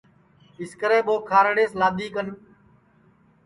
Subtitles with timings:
[0.61, 2.27] اِسکرے ٻو کھارڑیس لادؔی کن